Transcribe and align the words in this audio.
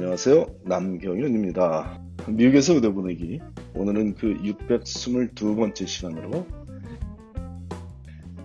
안녕하세요. 0.00 0.60
남경윤입니다. 0.62 2.00
미국에서 2.28 2.74
의대 2.74 2.88
보내기. 2.88 3.40
오늘은 3.74 4.14
그 4.14 4.32
622번째 4.34 5.88
시간으로 5.88 6.46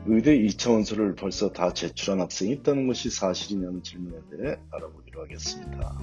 의대 0.08 0.36
2차 0.36 0.72
원서를 0.72 1.14
벌써 1.14 1.52
다 1.52 1.72
제출한 1.72 2.22
학생이 2.22 2.54
있다는 2.54 2.88
것이 2.88 3.12
사실이냐는 3.12 3.84
질문에 3.84 4.18
대해 4.32 4.56
알아보기로 4.72 5.22
하겠습니다. 5.22 5.96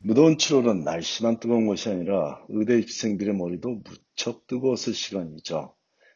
무더운 0.00 0.38
7월은 0.38 0.84
날씨만 0.84 1.38
뜨거운 1.38 1.66
것이 1.66 1.90
아니라 1.90 2.42
의대 2.48 2.78
입생들의 2.78 3.34
머리도 3.34 3.82
무척 3.84 4.46
뜨거웠을 4.46 4.94
시간이죠. 4.94 5.74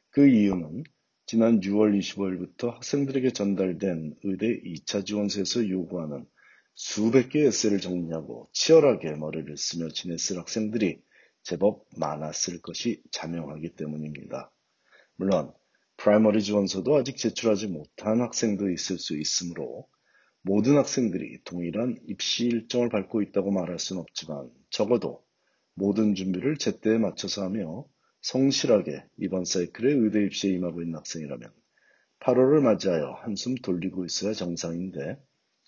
그 0.08 0.26
이유는 0.26 0.84
지난 1.28 1.58
6월 1.58 1.98
25일부터 1.98 2.72
학생들에게 2.74 3.32
전달된 3.32 4.14
의대 4.22 4.62
2차 4.62 5.04
지원서에서 5.04 5.68
요구하는 5.68 6.24
수백 6.76 7.30
개의 7.30 7.46
에세이를 7.46 7.80
정리하고 7.80 8.48
치열하게 8.52 9.16
머리를 9.16 9.56
쓰며 9.56 9.88
지냈을 9.88 10.38
학생들이 10.38 11.02
제법 11.42 11.84
많았을 11.96 12.60
것이 12.62 13.02
자명하기 13.10 13.70
때문입니다. 13.74 14.52
물론 15.16 15.52
primary 15.96 16.44
지원서도 16.44 16.94
아직 16.94 17.16
제출하지 17.16 17.66
못한 17.66 18.20
학생도 18.20 18.70
있을 18.70 18.96
수 18.96 19.18
있으므로 19.18 19.88
모든 20.42 20.76
학생들이 20.76 21.42
동일한 21.42 21.96
입시 22.06 22.44
일정을 22.44 22.88
밟고 22.88 23.22
있다고 23.22 23.50
말할 23.50 23.80
수는 23.80 24.00
없지만 24.00 24.48
적어도 24.70 25.24
모든 25.74 26.14
준비를 26.14 26.58
제때에 26.58 26.98
맞춰서 26.98 27.42
하며 27.42 27.84
성실하게 28.22 29.04
이번 29.18 29.44
사이클에 29.44 29.92
의대 29.92 30.24
입시에 30.24 30.52
임하고 30.52 30.82
있는 30.82 30.96
학생이라면 30.96 31.52
8월을 32.20 32.60
맞이하여 32.62 33.12
한숨 33.22 33.54
돌리고 33.56 34.04
있어야 34.04 34.32
정상인데 34.32 35.18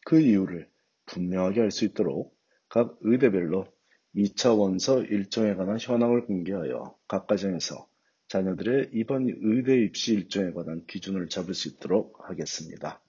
그 0.04 0.20
이유를 0.20 0.68
분명하게 1.06 1.60
알 1.60 1.70
수 1.70 1.84
있도록 1.84 2.36
각 2.68 2.96
의대별로 3.00 3.66
2차 4.14 4.58
원서 4.58 5.02
일정에 5.02 5.54
관한 5.54 5.78
현황을 5.80 6.26
공개하여 6.26 6.96
각 7.06 7.26
과정에서 7.26 7.88
자녀들의 8.28 8.90
이번 8.92 9.26
의대 9.28 9.82
입시 9.82 10.12
일정에 10.12 10.52
관한 10.52 10.84
기준을 10.86 11.28
잡을 11.28 11.54
수 11.54 11.68
있도록 11.68 12.28
하겠습니다. 12.28 13.02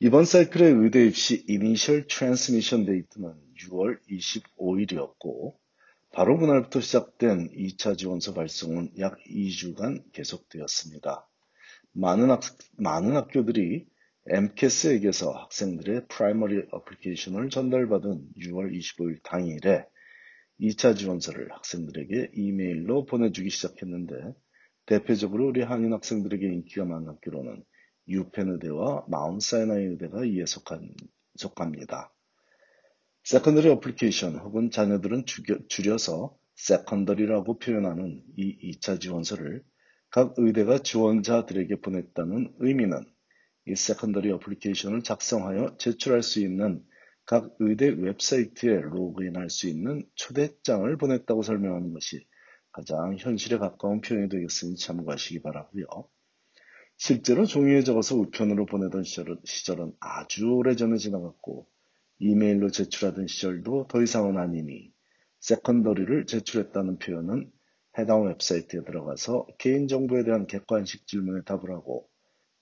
이번 0.00 0.24
사이클의 0.24 0.72
의대 0.74 1.06
입시 1.06 1.44
initial 1.48 2.06
transmission 2.06 2.84
date는 2.84 3.34
6월 3.64 3.98
25일이었고 4.08 5.54
바로 6.14 6.38
그날부터 6.38 6.80
시작된 6.80 7.50
2차 7.50 7.98
지원서 7.98 8.34
발송은 8.34 8.92
약 9.00 9.18
2주간 9.28 10.00
계속되었습니다. 10.12 11.28
많은, 11.90 12.30
학, 12.30 12.40
많은 12.76 13.16
학교들이 13.16 13.84
AMCAS에게서 14.26 15.32
학생들의 15.32 16.06
primary 16.08 16.68
application을 16.70 17.50
전달받은 17.50 18.28
6월 18.38 18.72
25일 18.72 19.24
당일에 19.24 19.86
2차 20.60 20.96
지원서를 20.96 21.50
학생들에게 21.50 22.30
이메일로 22.32 23.06
보내주기 23.06 23.50
시작했는데 23.50 24.14
대표적으로 24.86 25.48
우리 25.48 25.62
한인 25.62 25.92
학생들에게 25.94 26.46
인기가 26.46 26.84
많은 26.84 27.08
학교로는 27.08 27.64
유펜 28.06 28.50
의대와 28.50 29.06
마운사이나이 29.08 29.82
의대가 29.86 30.24
이에 30.24 30.46
속한, 30.46 30.94
속합니다. 31.34 32.12
secondary 33.24 33.70
application 33.70 34.36
혹은 34.36 34.70
자녀들은 34.70 35.24
줄여 35.68 35.96
서 35.96 36.36
secondary라고 36.56 37.58
표현하는 37.58 38.22
이 38.36 38.72
2차 38.72 39.00
지원서를 39.00 39.64
각 40.10 40.34
의대가 40.36 40.78
지원자들에게 40.78 41.80
보냈다는 41.80 42.56
의미는 42.58 43.02
이 43.66 43.74
secondary 43.76 44.30
application을 44.30 45.04
작성하여 45.04 45.78
제출할 45.78 46.22
수 46.22 46.40
있는 46.40 46.84
각 47.24 47.50
의대 47.60 47.88
웹사이트에 47.88 48.82
로그인할 48.82 49.48
수 49.48 49.68
있는 49.68 50.06
초대장을 50.16 50.94
보냈다고 50.98 51.40
설명하는 51.40 51.94
것이 51.94 52.26
가장 52.72 53.16
현실에 53.18 53.56
가까운 53.56 54.02
표현이 54.02 54.28
되겠으니 54.28 54.76
참고하시기 54.76 55.40
바라고요. 55.40 55.86
실제로 56.98 57.46
종이에 57.46 57.84
적어서 57.84 58.16
우편으로 58.16 58.66
보내던 58.66 59.02
시절은, 59.02 59.38
시절은 59.44 59.94
아주 59.98 60.46
오래전에 60.46 60.98
지나갔고 60.98 61.66
이메일로 62.18 62.70
제출하던 62.70 63.26
시절도 63.26 63.88
더 63.88 64.02
이상은 64.02 64.38
아니니 64.38 64.92
secondary를 65.40 66.26
제출했다는 66.26 66.98
표현은 66.98 67.50
해당 67.98 68.26
웹사이트에 68.26 68.84
들어가서 68.84 69.46
개인정보에 69.58 70.24
대한 70.24 70.46
객관식 70.46 71.06
질문에 71.06 71.42
답을 71.44 71.70
하고 71.70 72.08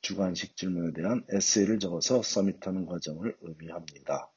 주관식 0.00 0.56
질문에 0.56 0.92
대한 0.92 1.24
에세이를 1.30 1.78
적어서 1.78 2.22
submit하는 2.22 2.86
과정을 2.86 3.36
의미합니다. 3.40 4.30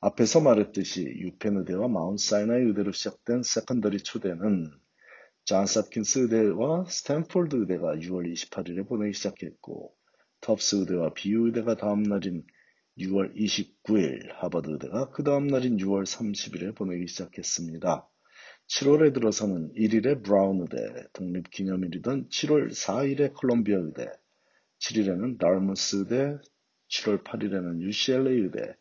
앞에서 0.00 0.40
말했듯이 0.40 1.02
유펜 1.04 1.58
의대와 1.58 1.88
마운트 1.88 2.24
사이나이 2.24 2.62
의대로 2.62 2.92
시작된 2.92 3.42
secondary 3.42 3.98
초대는 3.98 4.70
존스 5.44 5.78
홉킨스 5.80 6.18
의대와 6.20 6.86
스탠포드 6.88 7.56
의대가 7.56 7.94
6월 7.94 8.32
28일에 8.32 8.88
보내기 8.88 9.14
시작했고 9.14 9.94
터프츠 10.40 10.76
의대와 10.76 11.14
BU 11.14 11.46
의대가 11.46 11.76
다음 11.76 12.02
날인 12.02 12.44
6월 12.98 13.34
29일 13.36 14.32
하버드 14.36 14.70
의대가 14.70 15.10
그 15.10 15.22
다음 15.22 15.46
날인 15.48 15.76
6월 15.76 16.04
30일에 16.04 16.74
보내기 16.74 17.06
시작했습니다. 17.08 18.08
7월에 18.68 19.14
들어서는 19.14 19.74
1일에 19.74 20.24
브라운 20.24 20.62
의대, 20.62 21.06
독립기념일이던 21.12 22.28
7월 22.28 22.70
4일에 22.70 23.34
콜롬비아 23.34 23.78
의대, 23.78 24.08
7일에는 24.80 25.38
다트머스 25.38 25.96
의대, 25.96 26.38
7월 26.88 27.22
8일에는 27.22 27.80
UCLA 27.80 28.40
의대, 28.40 28.74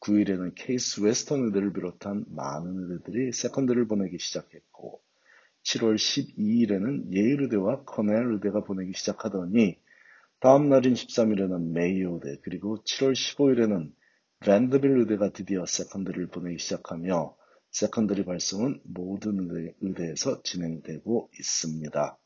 9일에는 0.00 0.52
케이스 0.56 1.00
웨스턴 1.00 1.44
의대를 1.44 1.72
비롯한 1.72 2.24
많은 2.28 2.90
의대들이 2.90 3.32
secondary를 3.32 3.86
보내기 3.86 4.18
시작했고 4.18 5.00
7월 5.62 5.94
12일에는 5.94 7.12
예일 7.12 7.42
의대와 7.42 7.84
코넬 7.84 8.32
의대가 8.32 8.64
보내기 8.64 8.92
시작하더니 8.94 9.76
다음 10.40 10.70
날인 10.70 10.94
13일에는 10.94 11.72
메이오 11.72 12.14
의대 12.14 12.40
그리고 12.42 12.82
7월 12.82 13.12
15일에는 13.12 13.92
밴더빌트 14.40 15.00
의대가 15.00 15.30
드디어 15.30 15.66
secondary를 15.66 16.28
보내기 16.28 16.58
시작하며 16.58 17.36
secondary 17.72 18.24
발송은 18.24 18.80
모든 18.84 19.74
의대 19.82 20.10
에서 20.10 20.42
진행되고 20.42 21.30
있습니다. 21.38 22.18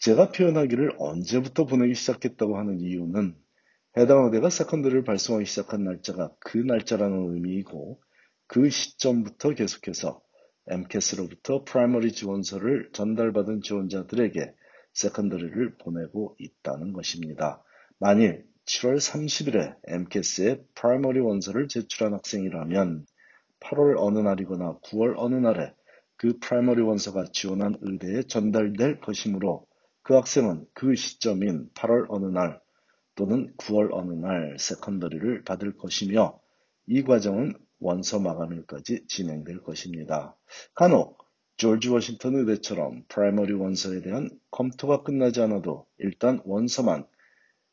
제가 0.00 0.32
표현하기를 0.32 0.96
언제부터 0.98 1.66
보내기 1.66 1.94
시작했다고 1.94 2.58
하는 2.58 2.80
이유는 2.80 3.36
해당 3.96 4.24
의대가 4.24 4.50
secondary를 4.50 5.04
발송하기 5.04 5.46
시작한 5.46 5.84
날짜가 5.84 6.32
그 6.40 6.58
날짜라는 6.58 7.32
의미이고 7.34 8.02
그 8.48 8.68
시점부터 8.70 9.54
계속해서 9.54 10.20
AMCAS로부터 10.66 11.62
primary 11.62 12.10
지원서를 12.10 12.90
전달받은 12.92 13.62
지원자들에게 13.62 14.52
secondary를 14.92 15.76
보내고 15.78 16.36
있다는 16.38 16.92
것입니다. 16.92 17.62
만일 17.98 18.46
7월 18.66 18.96
30일에 18.96 19.76
AMCAS에 19.86 20.62
primary 20.74 21.20
원서를 21.20 21.68
제출한 21.68 22.14
학생이라면 22.14 23.06
8월 23.60 23.96
어느 23.98 24.18
날이거나 24.18 24.78
9월 24.84 25.14
어느 25.16 25.34
날에 25.34 25.74
그 26.16 26.38
primary 26.38 26.82
원서가 26.82 27.24
지원한 27.32 27.76
의대에 27.80 28.22
전달될 28.24 29.00
것이므로 29.00 29.66
그 30.02 30.14
학생은 30.14 30.66
그 30.74 30.94
시점인 30.94 31.70
8월 31.74 32.06
어느 32.08 32.26
날 32.26 32.60
또는 33.14 33.52
9월 33.56 33.90
어느 33.92 34.12
날 34.12 34.56
secondary를 34.58 35.44
받을 35.44 35.76
것이며 35.76 36.40
이 36.86 37.02
과정은 37.02 37.54
원서 37.80 38.18
마감일까지 38.18 39.06
진행될 39.08 39.62
것입니다. 39.62 40.36
간혹 40.74 41.18
조지 41.60 41.90
워싱턴 41.90 42.36
의대처럼 42.36 43.04
primary 43.08 43.52
원서에 43.52 44.00
대한 44.00 44.30
검토가 44.50 45.02
끝나지 45.02 45.42
않아도 45.42 45.86
일단 45.98 46.40
원서만 46.46 47.06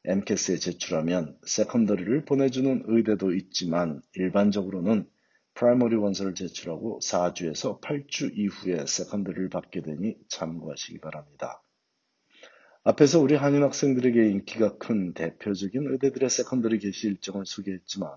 AMCAS에 0.04 0.58
제출하면 0.58 1.38
secondary를 1.46 2.26
보내주는 2.26 2.84
의대도 2.86 3.34
있지만 3.34 4.02
일반적으로는 4.16 5.10
primary 5.54 5.96
원서를 5.96 6.36
제출하고 6.36 7.00
4주에서 7.02 7.80
8주 7.80 8.38
이후에 8.38 8.86
secondary를 8.86 9.48
받게 9.48 9.84
되니 9.84 10.18
참고하시기 10.28 11.00
바랍니다. 11.00 11.62
앞에서 12.84 13.22
우리 13.22 13.36
한인 13.36 13.64
학생들에게 13.64 14.32
인기가 14.32 14.76
큰 14.80 15.14
대표적인 15.14 15.88
의대들의 15.94 16.30
secondary 16.30 16.80
개시 16.80 17.08
일정을 17.08 17.46
소개했지만 17.46 18.10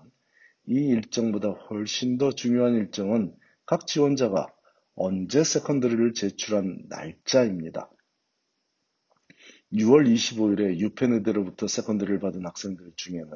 이 0.67 0.89
일정보다 0.89 1.51
훨씬 1.51 2.17
더 2.17 2.33
중요한 2.33 2.75
일정은 2.75 3.33
각 3.65 3.87
지원자가 3.87 4.47
언제 5.03 5.43
secondary를 5.43 6.13
제출한 6.13 6.83
날짜입니다. 6.87 7.89
6월 9.73 10.07
25일에 10.07 10.77
유펜 10.77 11.13
의대로부터 11.13 11.65
secondary를 11.65 12.19
받은 12.19 12.45
학생들 12.45 12.91
중에는 12.95 13.31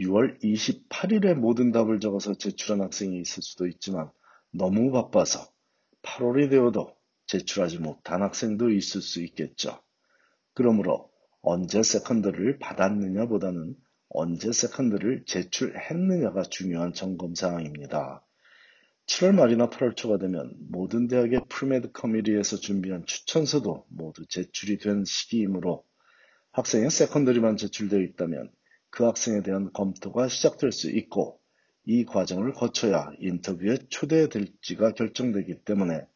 6월 0.00 0.42
28일에 0.42 1.34
모든 1.34 1.70
답을 1.70 2.00
적어서 2.00 2.34
제출한 2.34 2.80
학생이 2.80 3.20
있을 3.20 3.40
수도 3.40 3.68
있지만 3.68 4.10
너무 4.50 4.90
바빠서 4.90 5.52
8월이 6.02 6.50
되어도 6.50 6.92
제출하지 7.26 7.78
못한 7.78 8.22
학생도 8.22 8.70
있을 8.70 9.00
수 9.00 9.22
있겠죠. 9.22 9.80
그러므로 10.54 11.08
언제 11.40 11.84
secondary를 11.84 12.58
받았느냐 12.58 13.26
보다는 13.26 13.76
언제 14.08 14.50
secondary를 14.50 15.22
제출했느냐가 15.26 16.42
중요한 16.42 16.92
점검 16.92 17.36
사항입니다. 17.36 18.26
7월 19.10 19.34
말이나 19.34 19.68
8월 19.70 19.96
초가 19.96 20.18
되면 20.18 20.54
모든 20.70 21.08
대학의 21.08 21.40
premed 21.48 21.90
committee에서 21.90 22.58
준비한 22.58 23.04
추천서도 23.04 23.86
모두 23.88 24.24
제출이 24.26 24.78
된 24.78 25.04
시기이므로 25.04 25.84
학생의 26.52 26.90
secondary만 26.90 27.56
제출되어 27.56 27.98
있다면 27.98 28.52
그 28.88 29.04
학생에 29.04 29.42
대한 29.42 29.72
검토가 29.72 30.28
시작될 30.28 30.70
수 30.70 30.88
있고 30.90 31.40
이 31.86 32.04
과정을 32.04 32.52
거쳐야 32.52 33.10
인터뷰에 33.18 33.78
초대될지가 33.88 34.92
결정되기 34.92 35.64
때문에 35.64 36.06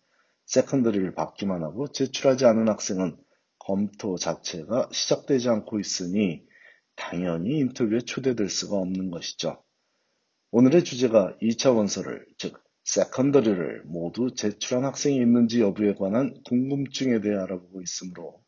secondary를 0.46 1.14
받기만 1.14 1.64
하고 1.64 1.88
제출하지 1.88 2.46
않은 2.46 2.68
학생은 2.68 3.16
검토 3.58 4.16
자체가 4.16 4.88
시작되지 4.92 5.48
않고 5.48 5.80
있으니 5.80 6.46
당연히 6.94 7.58
인터뷰에 7.58 7.98
초대될 8.00 8.48
수가 8.48 8.76
없는 8.76 9.10
것이죠. 9.10 9.60
오늘의 10.52 10.84
주제가 10.84 11.36
2차 11.42 11.74
원서를, 11.74 12.24
즉, 12.38 12.63
secondary를 12.84 13.82
모두 13.86 14.34
제출한 14.34 14.84
학생이 14.84 15.16
있는지 15.16 15.60
여부에 15.60 15.94
관한 15.94 16.34
궁금증에 16.44 17.20
대해 17.20 17.36
알아보고 17.36 17.82
있으므로 17.82 18.42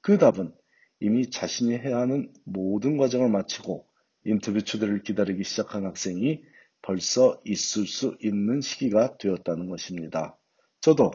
그 0.00 0.18
답은 0.18 0.52
이미 1.00 1.30
자신이 1.30 1.76
해야 1.78 1.98
하는 1.98 2.32
모든 2.44 2.96
과정을 2.96 3.28
마치고 3.28 3.86
인터뷰 4.24 4.62
초대를 4.62 5.02
기다리기 5.02 5.44
시작한 5.44 5.84
학생이 5.84 6.42
벌써 6.80 7.40
있을 7.44 7.86
수 7.86 8.16
있는 8.20 8.60
시기가 8.60 9.16
되었다는 9.18 9.68
것입니다. 9.68 10.38
저도 10.80 11.10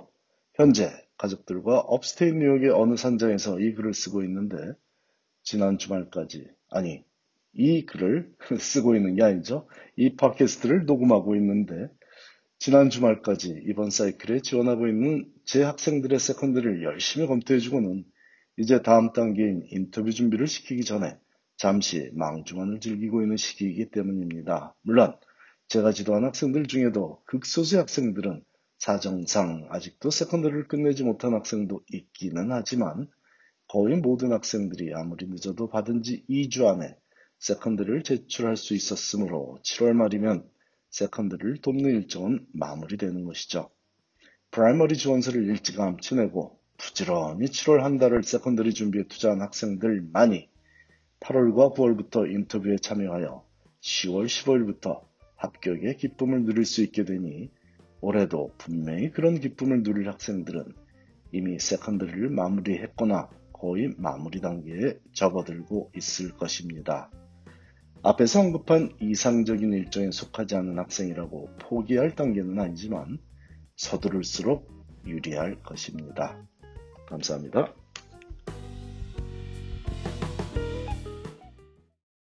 현재 0.54 0.92
가족들과 1.18 1.80
upstate 1.80 2.36
뉴욕의 2.36 2.70
어느 2.70 2.96
산장에서 2.96 3.60
이 3.60 3.74
글을 3.74 3.94
쓰고 3.94 4.24
있는데 4.24 4.56
지난 5.42 5.78
주말까지 5.78 6.48
아니 6.70 7.04
이 7.54 7.86
글을 7.86 8.34
쓰고 8.60 8.96
있는 8.96 9.16
게 9.16 9.24
아니죠. 9.24 9.68
이 9.96 10.16
팟캐스트를 10.16 10.86
녹음하고 10.86 11.36
있는데 11.36 11.90
지난 12.60 12.90
주말까지 12.90 13.64
이번 13.68 13.92
사이클에 13.92 14.42
지원하고 14.42 14.88
있는 14.88 15.32
제 15.46 15.62
학생들의 15.62 16.18
secondary를 16.18 16.84
열심히 16.84 17.28
검토해주고는 17.28 18.04
이제 18.58 18.82
다음 18.82 19.14
단계인 19.14 19.68
인터뷰 19.70 20.12
준비를 20.12 20.48
시키기 20.48 20.84
전에 20.84 21.18
잠시 21.56 22.10
망중한을 22.14 22.80
즐기고 22.80 23.22
있는 23.22 23.38
시기이기 23.38 23.92
때문입니다. 23.92 24.76
물론 24.82 25.16
제가 25.68 25.92
지도한 25.92 26.24
학생들 26.24 26.66
중에도 26.66 27.22
극소수의 27.26 27.82
학생들은 27.82 28.44
사정상 28.80 29.68
아직도 29.70 30.10
secondary를 30.10 30.68
끝내지 30.68 31.04
못한 31.04 31.36
학생도 31.36 31.82
있기는 31.94 32.52
하지만 32.52 33.08
거의 33.68 33.98
모든 33.98 34.32
학생들이 34.32 34.94
아무리 34.96 35.28
늦어도 35.28 35.70
받은 35.70 36.02
지 36.02 36.26
2주 36.28 36.66
안에 36.66 36.96
secondary를 37.38 38.02
제출할 38.02 38.58
수 38.58 38.74
있었으므로 38.74 39.60
7월 39.64 39.94
말이면 39.94 40.50
secondary를 40.90 41.58
돕는 41.58 41.86
일정은 41.86 42.46
마무리되는 42.54 43.26
것이죠. 43.26 43.70
primary 44.52 44.98
지원서를 44.98 45.46
일찌감치 45.46 46.16
내고 46.16 46.60
부지런히 46.78 47.46
7월 47.46 47.82
한 47.82 47.98
달을 47.98 48.24
secondary 48.24 48.74
준비에 48.74 49.04
투자한 49.08 49.42
학생들만이 49.42 50.50
8월과 51.20 51.76
9월부터 51.76 52.32
인터뷰에 52.32 52.78
참여하여 52.78 53.44
10월, 53.82 54.26
15일부터 54.26 55.02
합격의 55.36 55.98
기쁨을 55.98 56.44
누릴 56.44 56.66
수 56.66 56.84
있게 56.84 57.04
되니 57.04 57.52
올해도 58.02 58.52
분명히 58.58 59.12
그런 59.12 59.40
기쁨을 59.40 59.84
누릴 59.84 60.08
학생들은 60.08 60.74
이미 61.32 61.60
세컨드리를 61.60 62.30
마무리했거나 62.30 63.30
거의 63.54 63.94
마무리 63.98 64.40
단계에 64.40 65.00
접어들고 65.14 65.92
있을 65.96 66.32
것입니다. 66.38 67.10
앞에서 68.08 68.40
언급한 68.40 68.94
이상적인 69.02 69.74
일정에 69.74 70.12
속하지 70.12 70.56
않은 70.56 70.80
학생이라고 70.80 71.50
포기할 71.60 72.16
단계는 72.16 72.58
아니지만 72.58 73.18
서두를수록 73.76 74.66
유리할 75.06 75.62
것입니다. 75.62 76.42
감사합니다. 77.10 77.74